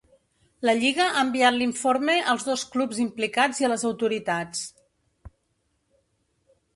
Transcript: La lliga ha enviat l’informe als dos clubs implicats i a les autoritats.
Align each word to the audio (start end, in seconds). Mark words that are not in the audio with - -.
La 0.67 0.73
lliga 0.83 1.03
ha 1.07 1.23
enviat 1.25 1.55
l’informe 1.57 2.15
als 2.33 2.45
dos 2.47 2.63
clubs 2.75 3.01
implicats 3.03 3.61
i 3.61 3.67
a 3.67 3.69
les 3.73 3.85
autoritats. 3.91 4.65